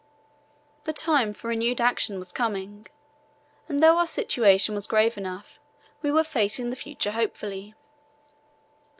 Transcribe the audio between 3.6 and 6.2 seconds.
and though our situation was grave enough, we